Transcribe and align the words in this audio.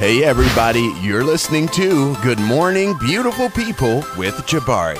Hey, 0.00 0.24
everybody, 0.24 0.94
you're 1.02 1.24
listening 1.24 1.68
to 1.68 2.16
Good 2.22 2.38
Morning, 2.38 2.96
Beautiful 3.00 3.50
People 3.50 3.96
with 4.16 4.34
Jabari. 4.46 4.96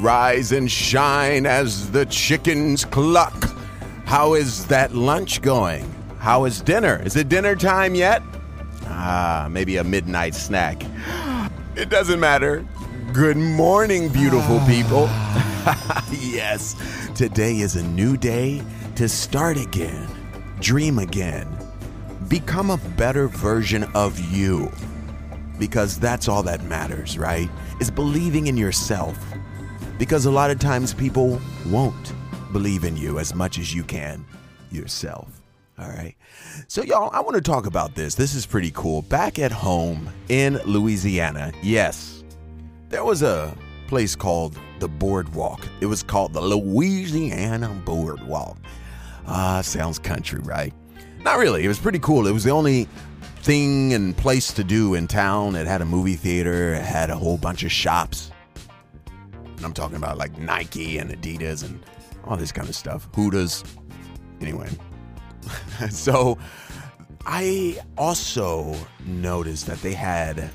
Rise 0.00 0.52
and 0.52 0.70
shine 0.70 1.46
as 1.46 1.90
the 1.90 2.06
chickens 2.06 2.84
cluck. 2.84 3.34
How 4.04 4.34
is 4.34 4.64
that 4.68 4.94
lunch 4.94 5.42
going? 5.42 5.92
How 6.20 6.44
is 6.44 6.60
dinner? 6.60 7.02
Is 7.04 7.16
it 7.16 7.28
dinner 7.28 7.56
time 7.56 7.96
yet? 7.96 8.22
Ah, 8.84 9.48
maybe 9.50 9.78
a 9.78 9.82
midnight 9.82 10.36
snack. 10.36 10.80
It 11.74 11.90
doesn't 11.90 12.20
matter. 12.20 12.64
Good 13.12 13.36
morning, 13.36 14.10
beautiful 14.10 14.60
people. 14.60 15.06
yes, 16.12 16.76
today 17.16 17.58
is 17.58 17.74
a 17.74 17.82
new 17.82 18.16
day 18.16 18.62
to 18.94 19.08
start 19.08 19.56
again, 19.56 20.08
dream 20.60 21.00
again, 21.00 21.57
become 22.28 22.70
a 22.70 22.76
better 22.96 23.28
version 23.28 23.84
of 23.94 24.18
you. 24.32 24.70
Because 25.58 25.98
that's 25.98 26.28
all 26.28 26.42
that 26.44 26.62
matters, 26.64 27.18
right? 27.18 27.48
Is 27.80 27.90
believing 27.90 28.46
in 28.46 28.56
yourself. 28.56 29.18
Because 29.98 30.26
a 30.26 30.30
lot 30.30 30.50
of 30.50 30.58
times 30.58 30.94
people 30.94 31.40
won't 31.66 32.12
believe 32.52 32.84
in 32.84 32.96
you 32.96 33.18
as 33.18 33.34
much 33.34 33.58
as 33.58 33.74
you 33.74 33.82
can 33.82 34.24
yourself. 34.70 35.40
All 35.78 35.88
right. 35.88 36.14
So, 36.66 36.82
y'all, 36.82 37.10
I 37.12 37.20
want 37.20 37.36
to 37.36 37.40
talk 37.40 37.66
about 37.66 37.94
this. 37.94 38.14
This 38.14 38.34
is 38.34 38.46
pretty 38.46 38.72
cool. 38.72 39.02
Back 39.02 39.38
at 39.38 39.52
home 39.52 40.08
in 40.28 40.58
Louisiana, 40.64 41.52
yes, 41.62 42.24
there 42.88 43.04
was 43.04 43.22
a 43.22 43.56
place 43.86 44.16
called 44.16 44.58
the 44.80 44.88
Boardwalk. 44.88 45.66
It 45.80 45.86
was 45.86 46.02
called 46.02 46.32
the 46.32 46.40
Louisiana 46.40 47.68
Boardwalk. 47.84 48.58
Ah, 49.26 49.60
sounds 49.60 49.98
country, 49.98 50.40
right? 50.40 50.74
Not 51.28 51.36
really. 51.36 51.62
It 51.62 51.68
was 51.68 51.78
pretty 51.78 51.98
cool. 51.98 52.26
It 52.26 52.32
was 52.32 52.44
the 52.44 52.52
only 52.52 52.88
thing 53.42 53.92
and 53.92 54.16
place 54.16 54.50
to 54.54 54.64
do 54.64 54.94
in 54.94 55.06
town. 55.06 55.56
It 55.56 55.66
had 55.66 55.82
a 55.82 55.84
movie 55.84 56.16
theater, 56.16 56.72
it 56.72 56.82
had 56.82 57.10
a 57.10 57.16
whole 57.16 57.36
bunch 57.36 57.64
of 57.64 57.70
shops. 57.70 58.32
And 59.58 59.62
I'm 59.62 59.74
talking 59.74 59.98
about 59.98 60.16
like 60.16 60.38
Nike 60.38 60.96
and 60.96 61.10
Adidas 61.10 61.64
and 61.64 61.84
all 62.24 62.38
this 62.38 62.50
kind 62.50 62.66
of 62.66 62.74
stuff. 62.74 63.10
Hooters. 63.14 63.62
Anyway, 64.40 64.70
so 65.90 66.38
I 67.26 67.78
also 67.98 68.74
noticed 69.04 69.66
that 69.66 69.82
they 69.82 69.92
had 69.92 70.48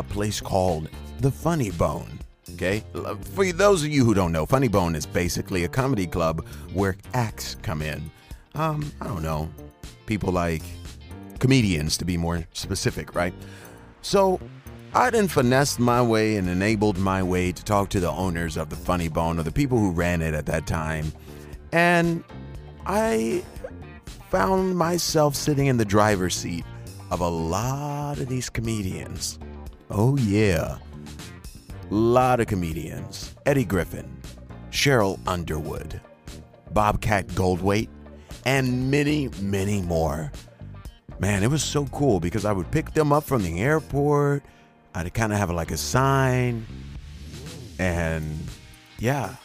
a 0.00 0.02
place 0.02 0.40
called 0.40 0.88
the 1.20 1.30
Funny 1.30 1.70
Bone. 1.70 2.18
Okay, 2.54 2.82
for 3.36 3.52
those 3.52 3.84
of 3.84 3.90
you 3.90 4.04
who 4.04 4.14
don't 4.14 4.32
know, 4.32 4.46
Funny 4.46 4.66
Bone 4.66 4.96
is 4.96 5.06
basically 5.06 5.62
a 5.62 5.68
comedy 5.68 6.08
club 6.08 6.44
where 6.72 6.96
acts 7.14 7.54
come 7.62 7.82
in. 7.82 8.10
Um, 8.56 8.90
I 9.00 9.06
don't 9.06 9.22
know, 9.22 9.48
people 10.08 10.32
like 10.32 10.62
comedians 11.38 11.96
to 11.98 12.04
be 12.04 12.16
more 12.16 12.44
specific, 12.52 13.14
right? 13.14 13.34
So 14.02 14.40
I 14.94 15.10
then 15.10 15.28
finessed 15.28 15.78
my 15.78 16.02
way 16.02 16.36
and 16.36 16.48
enabled 16.48 16.98
my 16.98 17.22
way 17.22 17.52
to 17.52 17.64
talk 17.64 17.90
to 17.90 18.00
the 18.00 18.10
owners 18.10 18.56
of 18.56 18.70
the 18.70 18.76
Funny 18.76 19.08
Bone 19.08 19.38
or 19.38 19.42
the 19.42 19.52
people 19.52 19.78
who 19.78 19.92
ran 19.92 20.22
it 20.22 20.34
at 20.34 20.46
that 20.46 20.66
time. 20.66 21.12
And 21.72 22.24
I 22.86 23.44
found 24.30 24.76
myself 24.76 25.36
sitting 25.36 25.66
in 25.66 25.76
the 25.76 25.84
driver's 25.84 26.34
seat 26.34 26.64
of 27.10 27.20
a 27.20 27.28
lot 27.28 28.18
of 28.18 28.28
these 28.28 28.48
comedians. 28.48 29.38
Oh, 29.90 30.16
yeah. 30.16 30.78
A 31.90 31.94
lot 31.94 32.40
of 32.40 32.46
comedians. 32.46 33.34
Eddie 33.46 33.64
Griffin, 33.64 34.10
Cheryl 34.70 35.18
Underwood, 35.26 36.00
Bobcat 36.72 37.28
Goldthwait, 37.28 37.88
and 38.48 38.90
many, 38.90 39.28
many 39.42 39.82
more. 39.82 40.32
Man, 41.18 41.42
it 41.42 41.50
was 41.50 41.62
so 41.62 41.84
cool 41.86 42.18
because 42.18 42.46
I 42.46 42.52
would 42.52 42.70
pick 42.70 42.94
them 42.94 43.12
up 43.12 43.24
from 43.24 43.42
the 43.42 43.60
airport. 43.60 44.42
I'd 44.94 45.12
kind 45.12 45.34
of 45.34 45.38
have 45.38 45.50
like 45.50 45.70
a 45.70 45.76
sign. 45.76 46.64
And 47.78 48.38
yeah, 48.98 49.36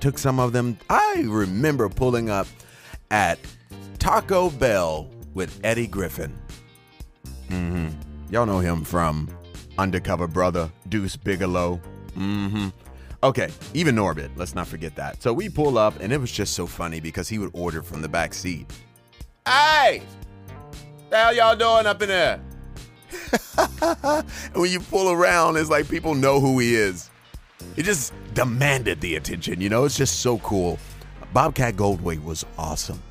took 0.00 0.18
some 0.18 0.38
of 0.38 0.52
them. 0.52 0.76
I 0.90 1.24
remember 1.26 1.88
pulling 1.88 2.28
up 2.28 2.46
at 3.10 3.38
Taco 3.98 4.50
Bell 4.50 5.08
with 5.32 5.58
Eddie 5.64 5.86
Griffin. 5.86 6.36
Mm-hmm. 7.48 7.88
Y'all 8.30 8.44
know 8.44 8.58
him 8.58 8.84
from 8.84 9.30
Undercover 9.78 10.28
Brother, 10.28 10.70
Deuce 10.90 11.16
Bigalow. 11.16 11.80
Mm-hmm. 12.18 12.68
Okay, 13.26 13.50
even 13.74 13.96
Norbit. 13.96 14.30
Let's 14.36 14.54
not 14.54 14.68
forget 14.68 14.94
that. 14.94 15.20
So 15.20 15.32
we 15.32 15.48
pull 15.48 15.78
up, 15.78 15.98
and 15.98 16.12
it 16.12 16.20
was 16.20 16.30
just 16.30 16.54
so 16.54 16.64
funny 16.64 17.00
because 17.00 17.28
he 17.28 17.40
would 17.40 17.50
order 17.54 17.82
from 17.82 18.00
the 18.00 18.08
back 18.08 18.32
seat. 18.32 18.72
Hey, 19.44 20.00
the 21.10 21.16
hell 21.16 21.34
y'all 21.34 21.56
doing 21.56 21.86
up 21.86 22.00
in 22.02 22.08
there? 22.08 22.40
and 23.92 24.24
when 24.54 24.70
you 24.70 24.78
pull 24.78 25.10
around, 25.10 25.56
it's 25.56 25.68
like 25.68 25.88
people 25.88 26.14
know 26.14 26.38
who 26.38 26.60
he 26.60 26.76
is. 26.76 27.10
He 27.74 27.82
just 27.82 28.12
demanded 28.34 29.00
the 29.00 29.16
attention, 29.16 29.60
you 29.60 29.70
know? 29.70 29.84
It's 29.86 29.96
just 29.96 30.20
so 30.20 30.38
cool. 30.38 30.78
Bobcat 31.32 31.74
Goldthwait 31.74 32.22
was 32.22 32.46
awesome. 32.56 33.02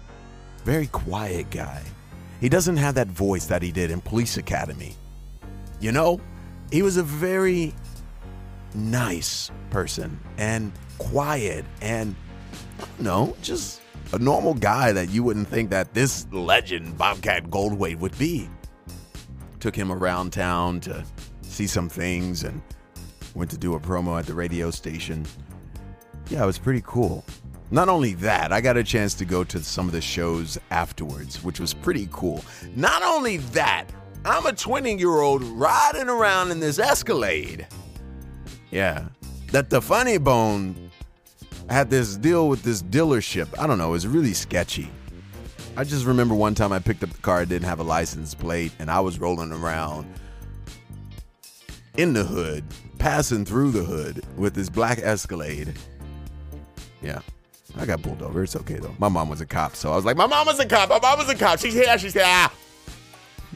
Very 0.64 0.88
quiet 0.88 1.50
guy. 1.52 1.84
He 2.40 2.48
doesn't 2.48 2.78
have 2.78 2.96
that 2.96 3.08
voice 3.08 3.48
that 3.48 3.62
he 3.62 3.74
did 3.74 3.92
in 3.92 4.00
Police 4.00 4.38
Academy. 4.38 4.96
You 5.82 5.92
know, 5.92 6.22
he 6.72 6.84
was 6.84 6.96
a 6.96 7.04
very 7.04 7.74
nice 8.76 9.52
person 9.70 10.20
and 10.38 10.72
quiet 10.98 11.66
and, 11.82 12.16
no, 13.00 13.36
just 13.42 13.82
a 14.14 14.20
normal 14.20 14.54
guy 14.54 14.92
that 14.92 15.10
you 15.10 15.24
wouldn't 15.24 15.48
think 15.48 15.70
that 15.72 15.94
this 15.94 16.28
legend, 16.32 16.98
Bobcat 16.98 17.46
Goldthwait, 17.46 17.98
would 18.00 18.18
be. 18.18 18.50
Took 19.60 19.76
him 19.76 19.92
around 19.92 20.32
town 20.32 20.80
to 20.82 21.04
see 21.42 21.68
some 21.68 21.90
things 21.90 22.44
and 22.44 22.62
went 23.34 23.50
to 23.52 23.58
do 23.58 23.76
a 23.76 23.80
promo 23.80 24.20
at 24.20 24.26
the 24.26 24.34
radio 24.34 24.72
station. 24.72 25.26
Yeah, 26.30 26.44
it 26.44 26.46
was 26.46 26.60
pretty 26.60 26.84
cool. 26.86 27.26
Not 27.72 27.90
only 27.90 28.14
that, 28.16 28.54
I 28.54 28.62
got 28.62 28.78
a 28.78 28.84
chance 28.84 29.16
to 29.16 29.26
go 29.26 29.44
to 29.44 29.64
some 29.64 29.88
of 29.88 29.92
the 29.92 30.02
shows 30.02 30.58
afterwards, 30.70 31.44
which 31.44 31.60
was 31.60 31.74
pretty 31.74 32.08
cool. 32.12 32.44
Not 32.76 33.02
only 33.02 33.38
that, 33.38 33.86
I'm 34.24 34.46
a 34.46 34.54
20 34.54 34.96
year 34.96 35.20
old 35.20 35.44
riding 35.44 36.10
around 36.10 36.52
in 36.52 36.60
this 36.60 36.80
Escalade. 36.80 37.68
Yeah, 38.72 39.06
that 39.52 39.70
the 39.70 39.82
Funny 39.82 40.18
Bone 40.18 40.92
had 41.70 41.90
this 41.90 42.16
deal 42.18 42.50
with 42.50 42.64
this 42.64 42.82
dealership. 42.82 43.48
I 43.58 43.68
don't 43.68 43.78
know, 43.78 43.90
it 43.90 43.92
was 43.92 44.08
really 44.08 44.34
sketchy. 44.34 44.90
I 45.78 45.84
just 45.84 46.06
remember 46.06 46.36
one 46.36 46.56
time 46.56 46.72
I 46.72 46.80
picked 46.80 47.04
up 47.04 47.10
the 47.10 47.22
car, 47.22 47.42
it 47.42 47.50
didn't 47.50 47.68
have 47.68 47.80
a 47.80 47.84
license 47.84 48.34
plate, 48.34 48.72
and 48.80 48.90
I 48.90 49.00
was 49.02 49.20
rolling 49.20 49.52
around 49.52 50.08
in 51.98 52.14
the 52.14 52.24
hood, 52.24 52.64
passing 52.98 53.46
through 53.46 53.72
the 53.72 53.84
hood 53.84 54.24
with 54.38 54.54
this 54.54 54.70
black 54.70 55.00
Escalade. 55.00 55.74
Yeah, 57.02 57.20
I 57.78 57.86
got 57.86 58.02
pulled 58.02 58.22
over. 58.22 58.44
It's 58.44 58.56
okay 58.56 58.76
though. 58.76 58.96
My 59.00 59.10
mom 59.10 59.30
was 59.30 59.42
a 59.42 59.46
cop, 59.46 59.76
so 59.76 59.92
I 59.92 59.96
was 59.96 60.06
like, 60.06 60.18
"My 60.18 60.28
mom 60.28 60.48
was 60.48 60.60
a 60.60 60.66
cop. 60.66 60.90
My 60.90 61.00
mom 61.00 61.20
was 61.20 61.30
a 61.30 61.36
cop. 61.36 61.60
She's 61.60 61.74
here. 61.74 61.98
She's 61.98 62.14
here." 62.14 62.24
Ah. 62.26 62.54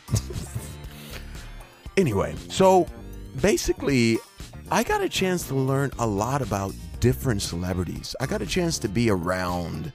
anyway, 1.97 2.35
so 2.49 2.87
basically, 3.41 4.19
I 4.71 4.83
got 4.83 5.01
a 5.01 5.09
chance 5.09 5.47
to 5.47 5.55
learn 5.55 5.89
a 5.97 6.05
lot 6.05 6.43
about 6.43 6.75
different 6.99 7.41
celebrities. 7.41 8.15
I 8.19 8.27
got 8.27 8.43
a 8.43 8.45
chance 8.45 8.77
to 8.79 8.87
be 8.87 9.09
around 9.09 9.91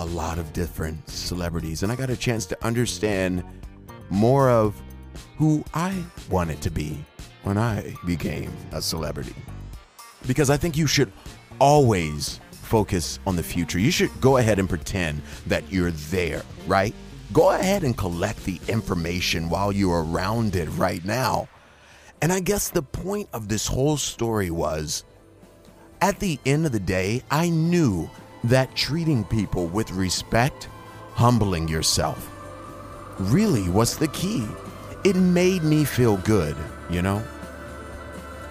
a 0.00 0.04
lot 0.04 0.40
of 0.40 0.52
different 0.52 1.08
celebrities, 1.08 1.84
and 1.84 1.92
I 1.92 1.96
got 1.96 2.10
a 2.10 2.16
chance 2.16 2.44
to 2.46 2.64
understand 2.64 3.44
more 4.10 4.50
of 4.50 4.74
who 5.38 5.64
I 5.74 6.02
wanted 6.28 6.60
to 6.62 6.70
be 6.70 7.04
when 7.44 7.56
I 7.56 7.94
became 8.04 8.52
a 8.72 8.82
celebrity. 8.82 9.36
Because 10.26 10.50
I 10.50 10.56
think 10.56 10.76
you 10.76 10.88
should 10.88 11.12
always 11.60 12.40
focus 12.50 13.20
on 13.28 13.36
the 13.36 13.44
future. 13.44 13.78
You 13.78 13.92
should 13.92 14.20
go 14.20 14.38
ahead 14.38 14.58
and 14.58 14.68
pretend 14.68 15.22
that 15.46 15.70
you're 15.70 15.92
there, 15.92 16.42
right? 16.66 16.96
Go 17.32 17.50
ahead 17.50 17.84
and 17.84 17.96
collect 17.96 18.44
the 18.44 18.60
information 18.66 19.48
while 19.48 19.70
you're 19.70 20.02
around 20.02 20.56
it 20.56 20.66
right 20.70 21.04
now. 21.04 21.48
And 22.22 22.32
I 22.32 22.40
guess 22.40 22.70
the 22.70 22.82
point 22.82 23.28
of 23.32 23.48
this 23.48 23.66
whole 23.66 23.96
story 23.96 24.50
was 24.50 25.04
at 26.00 26.18
the 26.18 26.38
end 26.46 26.66
of 26.66 26.72
the 26.72 26.80
day, 26.80 27.22
I 27.30 27.48
knew 27.48 28.10
that 28.44 28.74
treating 28.74 29.24
people 29.24 29.66
with 29.66 29.90
respect, 29.90 30.68
humbling 31.12 31.68
yourself, 31.68 32.30
really 33.18 33.68
was 33.68 33.96
the 33.96 34.08
key. 34.08 34.46
It 35.04 35.16
made 35.16 35.62
me 35.62 35.84
feel 35.84 36.16
good, 36.18 36.56
you 36.90 37.02
know? 37.02 37.22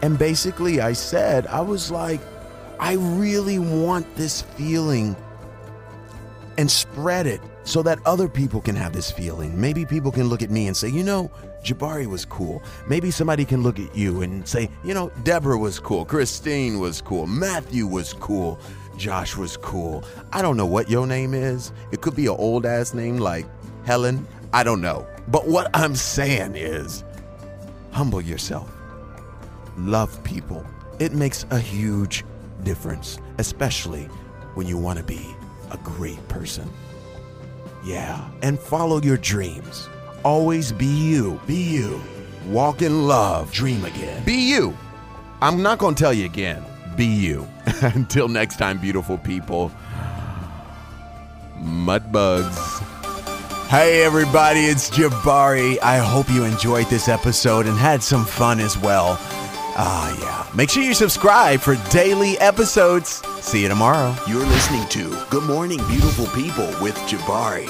And 0.02 0.18
basically, 0.18 0.82
I 0.82 0.94
said, 0.94 1.48
I 1.48 1.62
was 1.62 1.92
like, 1.92 2.22
I 2.80 2.94
really 2.94 3.60
want 3.60 4.16
this 4.16 4.42
feeling 4.42 5.16
and 6.58 6.70
spread 6.70 7.28
it 7.28 7.42
so 7.66 7.82
that 7.84 8.00
other 8.06 8.30
people 8.30 8.62
can 8.62 8.76
have 8.76 8.94
this 8.94 9.12
feeling. 9.12 9.60
Maybe 9.60 9.86
people 9.86 10.12
can 10.12 10.30
look 10.30 10.42
at 10.42 10.52
me 10.52 10.68
and 10.68 10.78
say, 10.78 10.88
you 10.88 11.04
know, 11.04 11.30
Jabari 11.64 12.06
was 12.06 12.24
cool. 12.24 12.64
Maybe 12.88 13.12
somebody 13.12 13.44
can 13.44 13.64
look 13.64 13.80
at 13.80 13.94
you 13.96 14.22
and 14.22 14.48
say, 14.48 14.70
you 14.84 14.94
know, 14.94 15.12
Deborah 15.24 15.58
was 15.58 15.80
cool. 15.80 16.06
Christine 16.06 16.80
was 16.80 17.02
cool. 17.02 17.26
Matthew 17.26 17.88
was 17.88 18.14
cool. 18.14 18.60
Josh 18.98 19.36
was 19.36 19.58
cool. 19.58 20.04
I 20.32 20.42
don't 20.42 20.56
know 20.56 20.66
what 20.66 20.90
your 20.90 21.08
name 21.08 21.34
is. 21.34 21.74
It 21.92 22.02
could 22.02 22.16
be 22.16 22.28
an 22.28 22.36
old 22.38 22.66
ass 22.66 22.94
name 22.94 23.18
like 23.18 23.46
Helen. 23.84 24.28
I 24.54 24.64
don't 24.64 24.80
know. 24.80 25.06
But 25.28 25.48
what 25.48 25.70
I'm 25.74 25.96
saying 25.96 26.56
is 26.56 27.04
humble 27.92 28.22
yourself, 28.22 28.72
love 29.76 30.24
people. 30.24 30.64
It 31.00 31.14
makes 31.14 31.46
a 31.50 31.60
huge 31.60 32.24
difference, 32.64 33.18
especially 33.40 34.04
when 34.54 34.68
you 34.68 34.78
want 34.78 35.00
to 35.00 35.04
be 35.04 35.36
a 35.72 35.78
great 35.78 36.26
person. 36.28 36.70
Yeah, 37.86 38.28
and 38.42 38.60
follow 38.60 39.00
your 39.00 39.18
dreams. 39.18 39.88
Always 40.24 40.72
be 40.72 40.88
you. 40.88 41.40
Be 41.46 41.56
you. 41.56 42.02
Walk 42.48 42.82
in 42.82 43.06
love. 43.08 43.52
Dream 43.52 43.86
again. 43.86 44.24
Be 44.26 44.34
you. 44.50 44.76
I'm 45.40 45.62
not 45.62 45.78
going 45.78 45.94
to 45.94 46.04
tell 46.04 46.14
you 46.14 46.26
again. 46.26 46.66
Be 46.96 47.06
you. 47.06 47.48
Until 47.82 48.28
next 48.28 48.58
time, 48.58 48.80
beautiful 48.80 49.20
people. 49.20 49.72
Mudbugs. 51.60 52.82
Hey 53.68 54.04
everybody, 54.04 54.62
it's 54.62 54.90
Jabari. 54.90 55.80
I 55.82 55.98
hope 55.98 56.30
you 56.30 56.44
enjoyed 56.44 56.88
this 56.88 57.08
episode 57.08 57.66
and 57.66 57.78
had 57.78 58.02
some 58.02 58.24
fun 58.24 58.60
as 58.60 58.78
well. 58.78 59.20
Ah, 59.78 60.18
yeah. 60.22 60.56
Make 60.56 60.70
sure 60.70 60.84
you 60.84 60.94
subscribe 60.94 61.60
for 61.60 61.76
daily 61.92 62.38
episodes. 62.40 63.22
See 63.42 63.62
you 63.64 63.68
tomorrow. 63.68 64.16
You're 64.28 64.46
listening 64.46 64.88
to 64.90 65.26
Good 65.30 65.44
Morning 65.44 65.80
Beautiful 65.88 66.28
People 66.28 66.68
with 66.82 66.96
Jabari. 67.10 67.68